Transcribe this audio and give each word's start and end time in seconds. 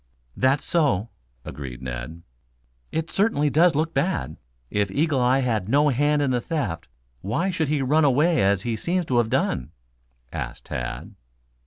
"That's 0.35 0.65
so," 0.65 1.09
agreed 1.45 1.83
Ned. 1.83 2.23
"It 2.91 3.11
certainly 3.11 3.51
does 3.51 3.75
look 3.75 3.93
bad. 3.93 4.37
If 4.71 4.89
Eagle 4.89 5.21
eye 5.21 5.41
had 5.41 5.69
no 5.69 5.89
hand 5.89 6.23
in 6.23 6.31
the 6.31 6.41
theft, 6.41 6.87
why 7.21 7.51
should 7.51 7.67
he 7.67 7.83
run 7.83 8.03
away 8.03 8.41
as 8.41 8.63
he 8.63 8.75
seems 8.75 9.05
to 9.05 9.17
have 9.19 9.29
done?" 9.29 9.69
asked 10.33 10.65
Tad. 10.65 11.13